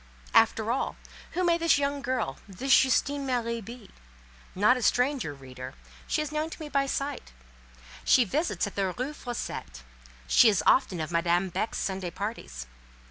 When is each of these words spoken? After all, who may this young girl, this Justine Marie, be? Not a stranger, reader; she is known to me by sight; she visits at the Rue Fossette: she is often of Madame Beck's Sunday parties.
After 0.33 0.71
all, 0.71 0.95
who 1.33 1.43
may 1.43 1.59
this 1.59 1.77
young 1.77 2.01
girl, 2.01 2.39
this 2.47 2.75
Justine 2.75 3.23
Marie, 3.23 3.61
be? 3.61 3.91
Not 4.55 4.75
a 4.75 4.81
stranger, 4.81 5.31
reader; 5.31 5.75
she 6.07 6.23
is 6.23 6.31
known 6.31 6.49
to 6.49 6.59
me 6.59 6.69
by 6.69 6.87
sight; 6.87 7.33
she 8.03 8.23
visits 8.23 8.65
at 8.65 8.73
the 8.73 8.91
Rue 8.97 9.13
Fossette: 9.13 9.83
she 10.25 10.49
is 10.49 10.63
often 10.65 10.99
of 11.01 11.11
Madame 11.11 11.49
Beck's 11.49 11.77
Sunday 11.77 12.09
parties. 12.09 12.65